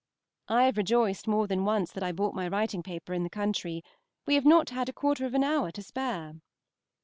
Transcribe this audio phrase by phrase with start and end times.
[0.47, 3.83] I have rejoiced more than once that I bought my writing paper in the country;
[4.25, 6.33] we have not had a quarter of an hour to spare.